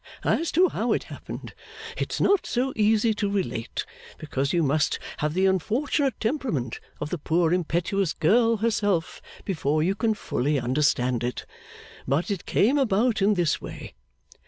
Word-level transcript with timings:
'As 0.23 0.51
to 0.53 0.69
how 0.69 0.93
it 0.93 1.03
happened, 1.13 1.53
it's 1.95 2.19
not 2.19 2.47
so 2.47 2.73
easy 2.75 3.13
to 3.13 3.29
relate: 3.29 3.85
because 4.17 4.51
you 4.51 4.63
must 4.63 4.97
have 5.17 5.35
the 5.35 5.45
unfortunate 5.45 6.19
temperament 6.19 6.79
of 6.99 7.11
the 7.11 7.19
poor 7.19 7.53
impetuous 7.53 8.11
girl 8.11 8.57
herself, 8.57 9.21
before 9.45 9.83
you 9.83 9.93
can 9.93 10.15
fully 10.15 10.59
understand 10.59 11.23
it. 11.23 11.45
But 12.07 12.31
it 12.31 12.47
came 12.47 12.79
about 12.79 13.21
in 13.21 13.35
this 13.35 13.61
way. 13.61 13.93